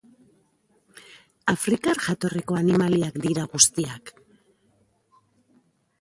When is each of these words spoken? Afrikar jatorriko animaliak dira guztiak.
Afrikar 1.53 2.01
jatorriko 2.07 2.57
animaliak 2.63 3.21
dira 3.29 3.47
guztiak. 3.55 4.13